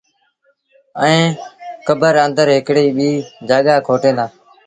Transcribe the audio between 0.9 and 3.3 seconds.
ائيٚݩ ڪبر آݩدر هڪڙيٚ ٻيٚ